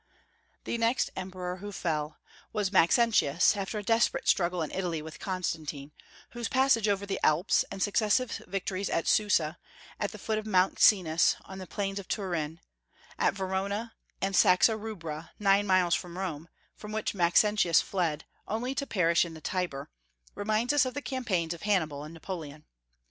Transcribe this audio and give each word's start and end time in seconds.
The 0.63 0.79
next 0.79 1.11
emperor 1.15 1.57
who 1.57 1.71
fell 1.71 2.17
was 2.53 2.71
Maxentius, 2.71 3.55
after 3.55 3.77
a 3.77 3.83
desperate 3.83 4.27
struggle 4.27 4.63
in 4.63 4.71
Italy 4.71 4.99
with 4.99 5.19
Constantine, 5.19 5.91
whose 6.31 6.47
passage 6.47 6.87
over 6.87 7.05
the 7.05 7.19
Alps, 7.23 7.63
and 7.69 7.83
successive 7.83 8.31
victories 8.47 8.89
at 8.89 9.07
Susa 9.07 9.59
(at 9.99 10.11
the 10.11 10.17
foot 10.17 10.39
of 10.39 10.47
Mont 10.47 10.79
Cenis, 10.79 11.35
on 11.45 11.59
the 11.59 11.67
plains 11.67 11.99
of 11.99 12.07
Turin), 12.07 12.61
at 13.19 13.35
Verona, 13.35 13.93
and 14.23 14.35
Saxa 14.35 14.75
Rubra, 14.75 15.29
nine 15.37 15.67
miles 15.67 15.93
from 15.93 16.17
Rome, 16.17 16.49
from 16.75 16.91
which 16.91 17.13
Maxentius 17.13 17.79
fled, 17.79 18.25
only 18.47 18.73
to 18.73 18.87
perish 18.87 19.23
in 19.23 19.35
the 19.35 19.39
Tiber, 19.39 19.91
remind 20.33 20.73
us 20.73 20.83
of 20.83 20.95
the 20.95 21.03
campaigns 21.03 21.53
of 21.53 21.61
Hannibal 21.61 22.03
and 22.03 22.15
Napoleon. 22.15 22.65